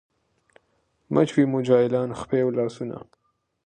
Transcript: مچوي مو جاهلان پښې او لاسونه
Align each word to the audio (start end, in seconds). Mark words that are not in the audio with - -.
مچوي 1.13 1.43
مو 1.51 1.59
جاهلان 1.67 2.09
پښې 2.19 2.39
او 2.43 2.49
لاسونه 2.57 2.97